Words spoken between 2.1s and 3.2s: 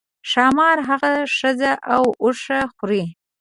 اوښ خوري.